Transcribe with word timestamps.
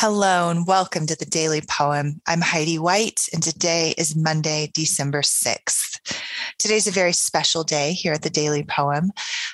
Hello 0.00 0.48
and 0.48 0.64
welcome 0.64 1.08
to 1.08 1.16
the 1.16 1.26
Daily 1.26 1.60
Poem. 1.60 2.20
I'm 2.24 2.40
Heidi 2.40 2.78
White, 2.78 3.28
and 3.32 3.42
today 3.42 3.96
is 3.98 4.14
Monday, 4.14 4.70
December 4.72 5.22
6th. 5.22 5.98
Today's 6.58 6.86
a 6.86 6.92
very 6.92 7.12
special 7.12 7.64
day 7.64 7.92
here 7.92 8.12
at 8.12 8.22
the 8.22 8.30
Daily 8.30 8.64
Poem 8.64 9.10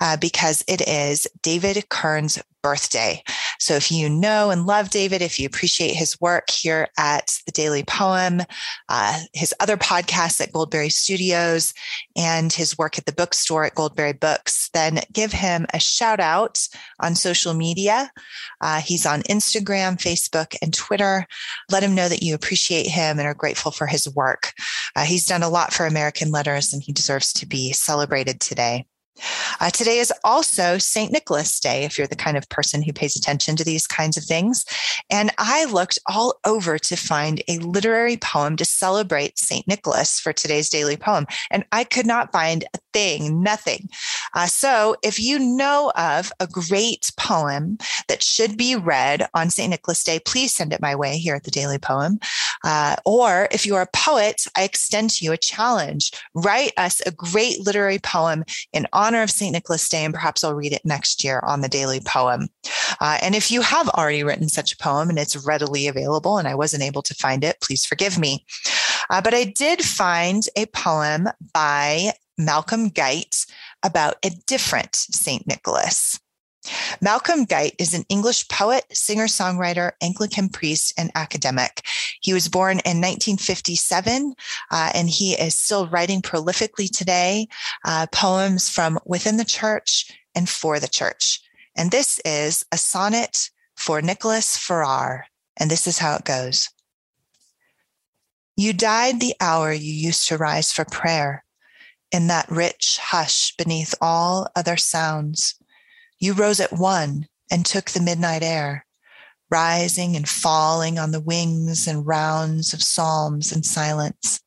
uh, 0.00 0.16
because 0.16 0.62
it 0.68 0.86
is 0.86 1.26
David 1.42 1.88
Kern's 1.88 2.38
birthday. 2.66 3.22
So 3.60 3.74
if 3.74 3.92
you 3.92 4.08
know 4.08 4.50
and 4.50 4.66
love 4.66 4.90
David, 4.90 5.22
if 5.22 5.38
you 5.38 5.46
appreciate 5.46 5.94
his 5.94 6.20
work 6.20 6.50
here 6.50 6.88
at 6.98 7.38
the 7.46 7.52
Daily 7.52 7.84
Poem, 7.84 8.42
uh, 8.88 9.20
his 9.32 9.54
other 9.60 9.76
podcasts 9.76 10.40
at 10.40 10.52
Goldberry 10.52 10.90
Studios, 10.90 11.72
and 12.16 12.52
his 12.52 12.76
work 12.76 12.98
at 12.98 13.06
the 13.06 13.12
bookstore 13.12 13.64
at 13.64 13.76
Goldberry 13.76 14.14
Books, 14.14 14.68
then 14.74 15.00
give 15.12 15.32
him 15.32 15.66
a 15.72 15.78
shout 15.78 16.18
out 16.18 16.66
on 16.98 17.14
social 17.14 17.54
media. 17.54 18.10
Uh, 18.60 18.80
he's 18.80 19.06
on 19.06 19.22
Instagram, 19.22 19.96
Facebook, 19.96 20.56
and 20.60 20.74
Twitter. 20.74 21.24
Let 21.70 21.84
him 21.84 21.94
know 21.94 22.08
that 22.08 22.22
you 22.22 22.34
appreciate 22.34 22.88
him 22.88 23.20
and 23.20 23.28
are 23.28 23.34
grateful 23.34 23.70
for 23.70 23.86
his 23.86 24.12
work. 24.12 24.52
Uh, 24.96 25.04
he's 25.04 25.26
done 25.26 25.44
a 25.44 25.48
lot 25.48 25.72
for 25.72 25.86
American 25.86 26.32
letters 26.32 26.72
and 26.76 26.84
he 26.84 26.92
deserves 26.92 27.32
to 27.32 27.46
be 27.46 27.72
celebrated 27.72 28.40
today. 28.40 28.84
Uh, 29.60 29.70
today 29.70 29.98
is 29.98 30.12
also 30.24 30.78
St. 30.78 31.12
Nicholas 31.12 31.58
Day, 31.60 31.84
if 31.84 31.96
you're 31.96 32.06
the 32.06 32.16
kind 32.16 32.36
of 32.36 32.48
person 32.48 32.82
who 32.82 32.92
pays 32.92 33.16
attention 33.16 33.56
to 33.56 33.64
these 33.64 33.86
kinds 33.86 34.16
of 34.16 34.24
things. 34.24 34.64
And 35.10 35.30
I 35.38 35.64
looked 35.64 35.98
all 36.06 36.38
over 36.44 36.78
to 36.78 36.96
find 36.96 37.42
a 37.48 37.58
literary 37.58 38.16
poem 38.16 38.56
to 38.56 38.64
celebrate 38.64 39.38
St. 39.38 39.66
Nicholas 39.66 40.20
for 40.20 40.32
today's 40.32 40.68
daily 40.68 40.96
poem. 40.96 41.26
And 41.50 41.64
I 41.72 41.84
could 41.84 42.06
not 42.06 42.32
find 42.32 42.64
a 42.74 42.78
thing, 42.92 43.42
nothing. 43.42 43.88
Uh, 44.34 44.46
so 44.46 44.96
if 45.02 45.18
you 45.18 45.38
know 45.38 45.92
of 45.96 46.32
a 46.40 46.46
great 46.46 47.10
poem 47.16 47.78
that 48.08 48.22
should 48.22 48.56
be 48.56 48.76
read 48.76 49.26
on 49.34 49.50
St. 49.50 49.70
Nicholas 49.70 50.02
Day, 50.02 50.18
please 50.18 50.54
send 50.54 50.72
it 50.72 50.82
my 50.82 50.94
way 50.94 51.18
here 51.18 51.34
at 51.34 51.44
the 51.44 51.50
Daily 51.50 51.78
Poem. 51.78 52.18
Uh, 52.64 52.96
or 53.04 53.48
if 53.50 53.66
you 53.66 53.74
are 53.74 53.82
a 53.82 53.88
poet, 53.96 54.46
I 54.56 54.64
extend 54.64 55.10
to 55.10 55.24
you 55.24 55.32
a 55.32 55.36
challenge. 55.38 56.12
Write 56.34 56.72
us 56.76 57.00
a 57.06 57.10
great 57.10 57.60
literary 57.60 57.98
poem 57.98 58.44
in 58.72 58.86
honor 58.92 59.05
honor 59.06 59.22
of 59.22 59.30
St. 59.30 59.52
Nicholas 59.52 59.88
Day, 59.88 60.04
and 60.04 60.12
perhaps 60.12 60.42
I'll 60.42 60.54
read 60.54 60.72
it 60.72 60.84
next 60.84 61.22
year 61.22 61.40
on 61.44 61.60
the 61.60 61.68
daily 61.68 62.00
poem. 62.00 62.48
Uh, 63.00 63.18
and 63.22 63.34
if 63.34 63.50
you 63.50 63.60
have 63.60 63.88
already 63.90 64.24
written 64.24 64.48
such 64.48 64.72
a 64.72 64.76
poem 64.76 65.08
and 65.08 65.18
it's 65.18 65.46
readily 65.46 65.86
available 65.86 66.38
and 66.38 66.48
I 66.48 66.56
wasn't 66.56 66.82
able 66.82 67.02
to 67.02 67.14
find 67.14 67.44
it, 67.44 67.60
please 67.60 67.86
forgive 67.86 68.18
me. 68.18 68.44
Uh, 69.08 69.20
but 69.22 69.32
I 69.32 69.44
did 69.44 69.82
find 69.82 70.42
a 70.56 70.66
poem 70.66 71.28
by 71.54 72.12
Malcolm 72.36 72.88
Guite 72.88 73.46
about 73.84 74.16
a 74.24 74.30
different 74.46 74.96
St. 74.96 75.46
Nicholas. 75.46 76.18
Malcolm 77.00 77.44
Guite 77.44 77.74
is 77.78 77.94
an 77.94 78.04
English 78.08 78.48
poet, 78.48 78.84
singer 78.92 79.26
songwriter, 79.26 79.92
Anglican 80.00 80.48
priest, 80.48 80.94
and 80.98 81.10
academic. 81.14 81.82
He 82.20 82.32
was 82.32 82.48
born 82.48 82.78
in 82.84 83.00
1957, 83.00 84.34
uh, 84.70 84.90
and 84.94 85.08
he 85.08 85.34
is 85.34 85.56
still 85.56 85.88
writing 85.88 86.22
prolifically 86.22 86.90
today 86.90 87.48
uh, 87.84 88.06
poems 88.12 88.68
from 88.68 88.98
within 89.04 89.36
the 89.36 89.44
church 89.44 90.10
and 90.34 90.48
for 90.48 90.78
the 90.80 90.88
church. 90.88 91.40
And 91.76 91.90
this 91.90 92.20
is 92.24 92.64
a 92.72 92.78
sonnet 92.78 93.50
for 93.76 94.00
Nicholas 94.00 94.56
Ferrar. 94.56 95.26
And 95.58 95.70
this 95.70 95.86
is 95.86 95.98
how 95.98 96.16
it 96.16 96.24
goes. 96.24 96.68
You 98.56 98.72
died 98.72 99.20
the 99.20 99.34
hour 99.40 99.72
you 99.72 99.92
used 99.92 100.28
to 100.28 100.38
rise 100.38 100.72
for 100.72 100.84
prayer 100.84 101.44
in 102.10 102.28
that 102.28 102.50
rich 102.50 102.98
hush 103.00 103.54
beneath 103.56 103.94
all 104.00 104.48
other 104.56 104.76
sounds 104.76 105.56
you 106.26 106.32
rose 106.32 106.58
at 106.58 106.72
one 106.72 107.28
and 107.50 107.64
took 107.64 107.90
the 107.90 108.02
midnight 108.02 108.42
air, 108.42 108.84
rising 109.48 110.16
and 110.16 110.28
falling 110.28 110.98
on 110.98 111.12
the 111.12 111.20
wings 111.20 111.86
and 111.86 112.04
rounds 112.04 112.74
of 112.74 112.82
psalms 112.82 113.52
and 113.52 113.64
silence. 113.64 114.40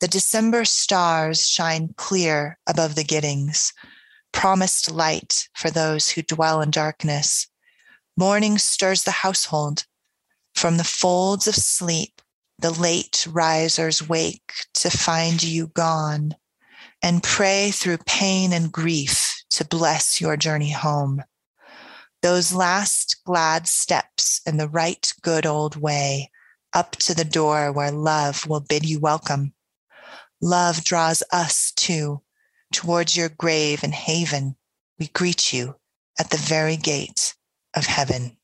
The 0.00 0.06
December 0.06 0.64
stars 0.64 1.48
shine 1.48 1.94
clear 1.96 2.56
above 2.68 2.94
the 2.94 3.04
giddings, 3.04 3.72
promised 4.32 4.92
light 4.92 5.48
for 5.54 5.70
those 5.70 6.10
who 6.10 6.22
dwell 6.22 6.62
in 6.62 6.70
darkness. 6.70 7.48
Morning 8.16 8.56
stirs 8.56 9.02
the 9.02 9.10
household. 9.10 9.84
From 10.54 10.76
the 10.76 10.84
folds 10.84 11.48
of 11.48 11.56
sleep, 11.56 12.22
the 12.58 12.70
late 12.70 13.26
risers 13.28 14.08
wake 14.08 14.52
to 14.74 14.88
find 14.88 15.42
you 15.42 15.66
gone 15.68 16.36
and 17.02 17.24
pray 17.24 17.72
through 17.72 17.98
pain 18.06 18.52
and 18.52 18.70
grief 18.70 19.21
to 19.52 19.64
bless 19.64 20.20
your 20.20 20.36
journey 20.36 20.72
home. 20.72 21.22
Those 22.22 22.52
last 22.52 23.22
glad 23.24 23.66
steps 23.66 24.40
in 24.46 24.56
the 24.56 24.68
right 24.68 25.12
good 25.22 25.44
old 25.46 25.76
way 25.76 26.30
up 26.72 26.92
to 26.92 27.14
the 27.14 27.24
door 27.24 27.72
where 27.72 27.90
love 27.90 28.46
will 28.46 28.60
bid 28.60 28.84
you 28.84 28.98
welcome. 28.98 29.52
Love 30.40 30.84
draws 30.84 31.22
us 31.32 31.72
too 31.72 32.22
towards 32.72 33.16
your 33.16 33.28
grave 33.28 33.84
and 33.84 33.94
haven. 33.94 34.56
We 34.98 35.08
greet 35.08 35.52
you 35.52 35.76
at 36.18 36.30
the 36.30 36.36
very 36.36 36.76
gate 36.76 37.34
of 37.74 37.86
heaven. 37.86 38.36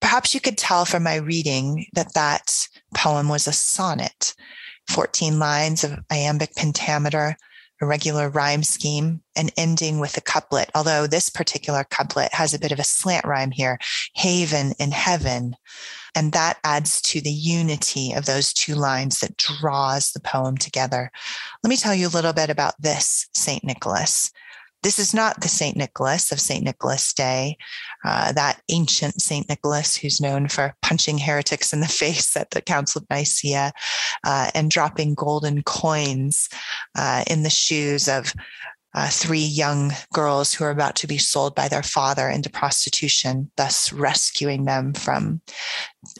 Perhaps 0.00 0.34
you 0.34 0.40
could 0.40 0.56
tell 0.56 0.84
from 0.84 1.02
my 1.02 1.16
reading 1.16 1.86
that 1.94 2.14
that 2.14 2.68
poem 2.94 3.28
was 3.28 3.48
a 3.48 3.52
sonnet, 3.52 4.34
14 4.88 5.38
lines 5.38 5.82
of 5.82 5.98
iambic 6.12 6.54
pentameter, 6.54 7.36
a 7.80 7.86
regular 7.86 8.28
rhyme 8.28 8.62
scheme 8.62 9.20
and 9.34 9.52
ending 9.56 9.98
with 9.98 10.16
a 10.16 10.20
couplet, 10.20 10.70
although 10.74 11.06
this 11.06 11.28
particular 11.28 11.84
couplet 11.84 12.32
has 12.32 12.54
a 12.54 12.58
bit 12.58 12.72
of 12.72 12.78
a 12.78 12.84
slant 12.84 13.26
rhyme 13.26 13.50
here 13.50 13.78
haven 14.14 14.72
in 14.78 14.90
heaven. 14.90 15.54
And 16.14 16.32
that 16.32 16.58
adds 16.64 17.02
to 17.02 17.20
the 17.20 17.30
unity 17.30 18.12
of 18.12 18.24
those 18.24 18.52
two 18.52 18.74
lines 18.74 19.20
that 19.20 19.36
draws 19.36 20.12
the 20.12 20.20
poem 20.20 20.56
together. 20.56 21.10
Let 21.62 21.68
me 21.68 21.76
tell 21.76 21.94
you 21.94 22.06
a 22.06 22.16
little 22.16 22.32
bit 22.32 22.48
about 22.48 22.80
this 22.80 23.28
St. 23.34 23.62
Nicholas. 23.62 24.32
This 24.86 25.00
is 25.00 25.12
not 25.12 25.40
the 25.40 25.48
St. 25.48 25.76
Nicholas 25.76 26.30
of 26.30 26.40
St. 26.40 26.62
Nicholas 26.62 27.12
Day, 27.12 27.56
uh, 28.04 28.30
that 28.30 28.62
ancient 28.68 29.20
St. 29.20 29.48
Nicholas 29.48 29.96
who's 29.96 30.20
known 30.20 30.46
for 30.46 30.76
punching 30.80 31.18
heretics 31.18 31.72
in 31.72 31.80
the 31.80 31.88
face 32.02 32.36
at 32.36 32.52
the 32.52 32.62
Council 32.62 33.02
of 33.02 33.10
Nicaea 33.10 33.72
uh, 34.22 34.50
and 34.54 34.70
dropping 34.70 35.14
golden 35.14 35.64
coins 35.64 36.48
uh, 36.96 37.24
in 37.26 37.42
the 37.42 37.50
shoes 37.50 38.06
of 38.06 38.32
uh, 38.96 39.08
three 39.08 39.38
young 39.38 39.92
girls 40.14 40.54
who 40.54 40.64
are 40.64 40.70
about 40.70 40.96
to 40.96 41.06
be 41.06 41.18
sold 41.18 41.54
by 41.54 41.68
their 41.68 41.82
father 41.82 42.28
into 42.28 42.48
prostitution, 42.48 43.50
thus 43.56 43.92
rescuing 43.92 44.64
them 44.64 44.94
from 44.94 45.42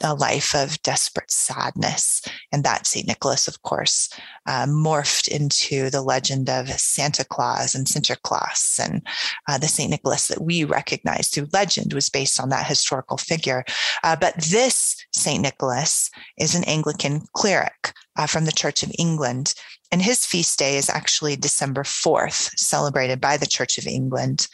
a 0.03 0.13
life 0.13 0.53
of 0.53 0.81
desperate 0.83 1.31
sadness. 1.31 2.21
And 2.51 2.63
that 2.63 2.85
St. 2.85 3.07
Nicholas, 3.07 3.47
of 3.47 3.63
course, 3.63 4.09
uh, 4.45 4.67
morphed 4.67 5.27
into 5.27 5.89
the 5.89 6.03
legend 6.03 6.49
of 6.49 6.69
Santa 6.69 7.25
Claus 7.25 7.73
and 7.73 7.87
Sinterklaas. 7.87 8.79
And 8.79 9.05
uh, 9.47 9.57
the 9.57 9.67
St. 9.67 9.89
Nicholas 9.89 10.27
that 10.27 10.41
we 10.41 10.63
recognize 10.63 11.29
through 11.29 11.47
legend 11.53 11.93
was 11.93 12.09
based 12.09 12.39
on 12.39 12.49
that 12.49 12.67
historical 12.67 13.17
figure. 13.17 13.65
Uh, 14.03 14.15
but 14.15 14.35
this 14.35 15.03
St. 15.13 15.41
Nicholas 15.41 16.11
is 16.37 16.53
an 16.53 16.63
Anglican 16.65 17.21
cleric 17.33 17.93
uh, 18.17 18.27
from 18.27 18.45
the 18.45 18.51
Church 18.51 18.83
of 18.83 18.91
England. 18.97 19.53
And 19.91 20.01
his 20.01 20.25
feast 20.25 20.59
day 20.59 20.75
is 20.75 20.89
actually 20.89 21.37
December 21.37 21.83
4th, 21.83 22.57
celebrated 22.57 23.21
by 23.21 23.37
the 23.37 23.45
Church 23.45 23.77
of 23.77 23.87
England. 23.87 24.47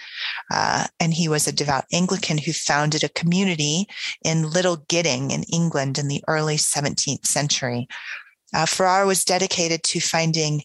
Uh, 0.51 0.85
and 0.99 1.13
he 1.13 1.27
was 1.27 1.47
a 1.47 1.51
devout 1.51 1.85
Anglican 1.91 2.37
who 2.37 2.53
founded 2.53 3.03
a 3.03 3.09
community 3.09 3.87
in 4.23 4.51
Little 4.51 4.77
Gidding 4.87 5.31
in 5.31 5.43
England 5.43 5.97
in 5.97 6.07
the 6.07 6.23
early 6.27 6.57
17th 6.57 7.25
century. 7.25 7.87
Uh, 8.53 8.67
Ferrar 8.67 9.07
was 9.07 9.25
dedicated 9.25 9.81
to 9.83 9.99
finding 9.99 10.61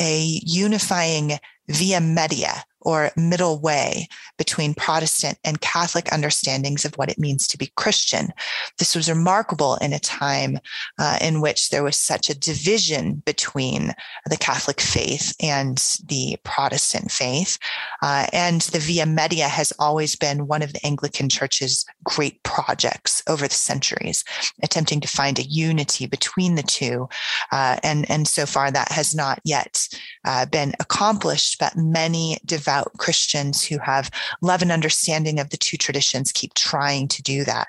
a 0.00 0.40
unifying 0.42 1.32
via 1.68 2.00
media 2.00 2.64
or 2.80 3.10
middle 3.16 3.60
way 3.60 4.08
between 4.36 4.74
Protestant 4.74 5.38
and 5.44 5.60
Catholic 5.60 6.12
understandings 6.12 6.84
of 6.84 6.94
what 6.94 7.10
it 7.10 7.18
means 7.18 7.48
to 7.48 7.58
be 7.58 7.72
Christian. 7.76 8.32
This 8.78 8.94
was 8.94 9.08
remarkable 9.08 9.76
in 9.76 9.92
a 9.92 9.98
time 9.98 10.58
uh, 10.98 11.18
in 11.20 11.40
which 11.40 11.70
there 11.70 11.82
was 11.82 11.96
such 11.96 12.28
a 12.28 12.38
division 12.38 13.22
between 13.24 13.92
the 14.26 14.36
Catholic 14.36 14.80
faith 14.80 15.34
and 15.40 15.78
the 16.06 16.36
Protestant 16.44 17.10
faith. 17.10 17.58
Uh, 18.02 18.26
and 18.32 18.60
the 18.62 18.78
Via 18.78 19.06
Media 19.06 19.48
has 19.48 19.72
always 19.78 20.16
been 20.16 20.46
one 20.46 20.62
of 20.62 20.72
the 20.72 20.84
Anglican 20.84 21.28
Church's 21.28 21.84
great 22.04 22.42
projects 22.42 23.22
over 23.26 23.48
the 23.48 23.54
centuries, 23.54 24.24
attempting 24.62 25.00
to 25.00 25.08
find 25.08 25.38
a 25.38 25.42
unity 25.42 26.06
between 26.06 26.54
the 26.54 26.62
two. 26.62 27.08
Uh, 27.52 27.76
and, 27.82 28.10
and 28.10 28.28
so 28.28 28.46
far, 28.46 28.70
that 28.70 28.92
has 28.92 29.14
not 29.14 29.40
yet 29.44 29.88
uh, 30.24 30.46
been 30.46 30.74
accomplished, 30.80 31.58
but 31.58 31.76
many 31.76 32.38
devout 32.44 32.66
devout 32.66 32.92
Christians 32.98 33.64
who 33.64 33.78
have 33.78 34.10
love 34.42 34.62
and 34.62 34.72
understanding 34.72 35.38
of 35.38 35.50
the 35.50 35.56
two 35.56 35.76
traditions 35.76 36.32
keep 36.32 36.54
trying 36.54 37.08
to 37.08 37.22
do 37.22 37.44
that. 37.44 37.68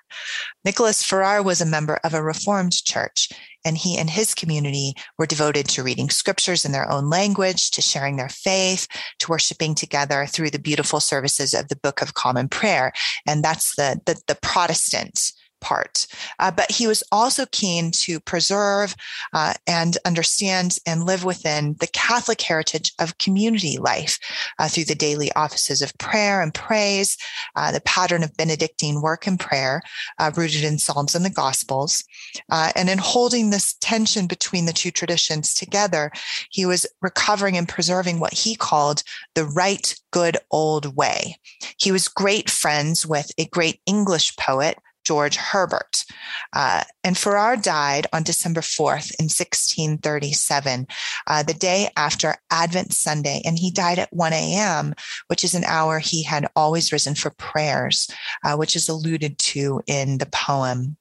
Nicholas 0.65 1.04
Ferrar 1.04 1.44
was 1.44 1.62
a 1.62 1.65
member 1.65 2.00
of 2.04 2.13
a 2.13 2.24
Reformed 2.24 2.83
church 2.83 3.30
and 3.65 3.77
he 3.77 3.98
and 3.98 4.09
his 4.09 4.33
community 4.33 4.94
were 5.18 5.25
devoted 5.25 5.68
to 5.68 5.83
reading 5.83 6.09
scriptures 6.09 6.63
in 6.63 6.71
their 6.71 6.89
own 6.89 7.09
language, 7.09 7.71
to 7.71 7.81
sharing 7.81 8.15
their 8.15 8.30
faith, 8.30 8.88
to 9.19 9.30
worshiping 9.30 9.75
together 9.75 10.25
through 10.25 10.50
the 10.50 10.59
beautiful 10.59 11.01
services 11.01 11.54
of 11.54 11.68
the 11.68 11.75
Book 11.75 12.01
of 12.01 12.13
Common 12.13 12.48
Prayer. 12.48 12.94
And 13.25 13.44
that's 13.44 13.75
the, 13.75 14.00
the, 14.06 14.21
the 14.27 14.36
Protestant 14.42 15.33
part. 15.59 16.07
Uh, 16.39 16.51
but 16.51 16.71
he 16.71 16.88
was 16.88 17.04
also 17.12 17.45
keen 17.51 17.92
to 17.92 18.19
preserve 18.19 18.95
uh, 19.33 19.54
and 19.65 19.98
understand 20.06 20.77
and 20.86 21.04
live 21.04 21.24
within 21.24 21.75
the 21.80 21.88
Catholic 21.88 22.42
heritage 22.42 22.94
of 23.00 23.18
community 23.18 23.77
life 23.77 24.19
uh, 24.59 24.68
through 24.68 24.86
the 24.86 24.95
daily 24.95 25.31
offices 25.33 25.81
of 25.81 25.98
prayer 25.98 26.42
and 26.42 26.54
praise, 26.54 27.18
uh, 27.56 27.71
the 27.71 27.81
pattern 27.81 28.24
of 28.24 28.36
Benedictine 28.38 29.01
work 29.01 29.27
and 29.27 29.39
prayer 29.39 29.81
uh, 30.19 30.31
rooted 30.36 30.63
in 30.63 30.77
Psalms 30.77 31.15
and 31.15 31.25
the 31.25 31.30
Gospels. 31.30 32.04
Uh, 32.51 32.71
and 32.75 32.89
in 32.89 32.98
holding 32.98 33.50
this 33.50 33.75
tension 33.81 34.27
between 34.27 34.65
the 34.65 34.74
two 34.74 34.92
traditions 34.92 35.54
together, 35.54 36.12
he 36.50 36.65
was 36.65 36.86
recovering 37.01 37.57
and 37.57 37.68
preserving 37.68 38.19
what 38.19 38.33
he 38.33 38.56
called 38.56 39.04
the 39.36 39.45
right 39.45 39.95
good 40.12 40.38
old 40.51 40.95
way. 40.95 41.38
He 41.77 41.92
was 41.92 42.07
great 42.07 42.50
friends 42.50 43.06
with 43.06 43.31
a 43.38 43.45
great 43.45 43.80
English 43.86 44.36
poet, 44.38 44.77
George 45.07 45.38
Herbert. 45.38 46.04
Uh, 46.51 46.83
and 47.01 47.18
Ferrar 47.18 47.56
died 47.56 48.07
on 48.12 48.24
December 48.24 48.59
4th 48.59 49.15
in 49.19 49.30
1637, 49.30 50.86
uh, 51.27 51.44
the 51.44 51.54
day 51.54 51.89
after 51.95 52.36
Advent 52.51 52.92
Sunday. 52.92 53.42
And 53.45 53.57
he 53.57 53.71
died 53.71 54.00
at 54.00 54.12
1 54.12 54.33
a.m., 54.33 54.94
which 55.27 55.45
is 55.45 55.56
an 55.56 55.63
hour 55.63 56.00
he 56.00 56.24
had 56.24 56.48
always 56.57 56.92
risen 56.92 57.15
for 57.15 57.30
prayers, 57.30 58.09
uh, 58.44 58.57
which 58.57 58.75
is 58.75 58.89
alluded 58.89 59.38
to 59.38 59.81
in 59.88 60.18
the 60.18 60.25
poem. 60.25 60.98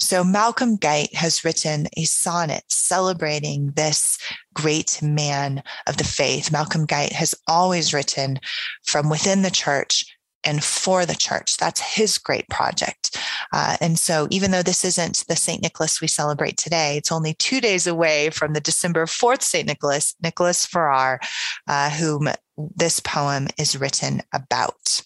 So 0.00 0.24
Malcolm 0.24 0.76
Guite 0.76 1.14
has 1.14 1.44
written 1.44 1.86
a 1.96 2.02
sonnet 2.02 2.64
celebrating 2.68 3.70
this 3.76 4.18
great 4.54 5.00
man 5.00 5.62
of 5.86 5.98
the 5.98 6.04
faith. 6.04 6.50
Malcolm 6.50 6.84
Guite 6.84 7.12
has 7.12 7.32
always 7.46 7.94
written 7.94 8.40
from 8.84 9.08
within 9.08 9.42
the 9.42 9.50
church 9.50 10.15
and 10.46 10.62
for 10.62 11.04
the 11.04 11.14
church. 11.14 11.56
That's 11.56 11.80
his 11.80 12.16
great 12.16 12.48
project. 12.48 13.18
Uh, 13.52 13.76
and 13.80 13.98
so, 13.98 14.28
even 14.30 14.52
though 14.52 14.62
this 14.62 14.84
isn't 14.84 15.24
the 15.28 15.36
St. 15.36 15.60
Nicholas 15.60 16.00
we 16.00 16.06
celebrate 16.06 16.56
today, 16.56 16.96
it's 16.96 17.12
only 17.12 17.34
two 17.34 17.60
days 17.60 17.86
away 17.86 18.30
from 18.30 18.52
the 18.52 18.60
December 18.60 19.04
4th 19.06 19.42
St. 19.42 19.66
Nicholas, 19.66 20.14
Nicholas 20.22 20.64
Ferrar, 20.64 21.20
uh, 21.66 21.90
whom 21.90 22.28
this 22.56 23.00
poem 23.00 23.48
is 23.58 23.78
written 23.78 24.22
about. 24.32 25.02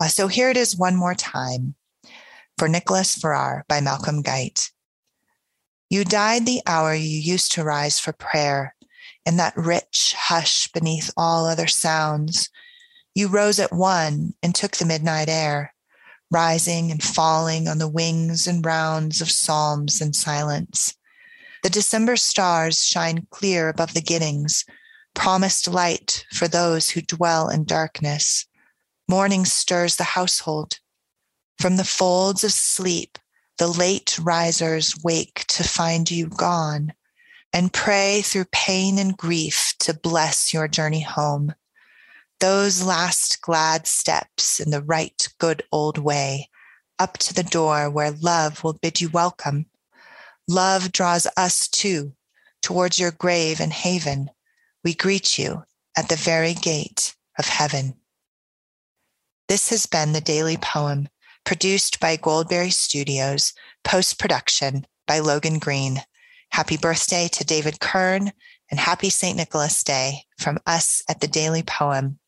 Uh, 0.00 0.06
so, 0.06 0.28
here 0.28 0.48
it 0.48 0.56
is 0.56 0.78
one 0.78 0.96
more 0.96 1.14
time 1.14 1.74
for 2.56 2.68
Nicholas 2.68 3.16
Ferrar 3.16 3.64
by 3.68 3.80
Malcolm 3.80 4.22
Guite. 4.22 4.70
You 5.90 6.04
died 6.04 6.46
the 6.46 6.62
hour 6.66 6.94
you 6.94 7.18
used 7.18 7.52
to 7.52 7.64
rise 7.64 7.98
for 7.98 8.12
prayer 8.12 8.76
in 9.26 9.38
that 9.38 9.56
rich 9.56 10.14
hush 10.16 10.68
beneath 10.68 11.10
all 11.16 11.46
other 11.46 11.66
sounds 11.66 12.48
you 13.14 13.28
rose 13.28 13.58
at 13.58 13.72
one 13.72 14.34
and 14.42 14.54
took 14.54 14.76
the 14.76 14.84
midnight 14.84 15.28
air, 15.28 15.74
rising 16.30 16.90
and 16.90 17.02
falling 17.02 17.68
on 17.68 17.78
the 17.78 17.88
wings 17.88 18.46
and 18.46 18.64
rounds 18.64 19.20
of 19.20 19.30
psalms 19.30 20.00
and 20.00 20.14
silence. 20.14 20.96
The 21.62 21.70
December 21.70 22.16
stars 22.16 22.84
shine 22.84 23.26
clear 23.30 23.68
above 23.68 23.94
the 23.94 24.00
Giddings, 24.00 24.64
promised 25.14 25.68
light 25.68 26.24
for 26.32 26.48
those 26.48 26.90
who 26.90 27.02
dwell 27.02 27.48
in 27.48 27.64
darkness. 27.64 28.46
Morning 29.08 29.44
stirs 29.44 29.96
the 29.96 30.04
household. 30.04 30.78
From 31.58 31.76
the 31.76 31.84
folds 31.84 32.44
of 32.44 32.52
sleep, 32.52 33.18
the 33.58 33.66
late 33.66 34.18
risers 34.18 34.96
wake 35.04 35.44
to 35.48 35.64
find 35.64 36.10
you 36.10 36.28
gone 36.28 36.94
and 37.52 37.72
pray 37.72 38.22
through 38.22 38.46
pain 38.52 38.98
and 38.98 39.16
grief 39.16 39.74
to 39.80 39.92
bless 39.92 40.54
your 40.54 40.68
journey 40.68 41.02
home 41.02 41.54
those 42.40 42.82
last 42.82 43.42
glad 43.42 43.86
steps 43.86 44.60
in 44.60 44.70
the 44.70 44.82
right 44.82 45.28
good 45.38 45.62
old 45.70 45.98
way 45.98 46.48
up 46.98 47.18
to 47.18 47.34
the 47.34 47.42
door 47.42 47.88
where 47.88 48.10
love 48.10 48.64
will 48.64 48.72
bid 48.72 49.00
you 49.00 49.08
welcome. 49.10 49.66
Love 50.48 50.90
draws 50.90 51.26
us 51.36 51.68
too 51.68 52.14
towards 52.62 52.98
your 52.98 53.10
grave 53.10 53.60
and 53.60 53.72
haven. 53.72 54.30
We 54.82 54.94
greet 54.94 55.38
you 55.38 55.64
at 55.96 56.08
the 56.08 56.16
very 56.16 56.54
gate 56.54 57.14
of 57.38 57.46
heaven. 57.46 57.94
This 59.48 59.68
has 59.70 59.86
been 59.86 60.12
the 60.12 60.20
daily 60.20 60.56
poem 60.56 61.08
produced 61.44 62.00
by 62.00 62.16
Goldberry 62.16 62.70
Studios, 62.70 63.52
post 63.82 64.18
production 64.18 64.86
by 65.06 65.18
Logan 65.18 65.58
Green. 65.58 66.02
Happy 66.50 66.76
birthday 66.76 67.28
to 67.28 67.44
David 67.44 67.80
Kern 67.80 68.32
and 68.70 68.80
happy 68.80 69.10
St. 69.10 69.36
Nicholas 69.36 69.82
Day 69.82 70.22
from 70.38 70.58
us 70.66 71.02
at 71.08 71.20
the 71.20 71.28
Daily 71.28 71.62
Poem 71.62 72.19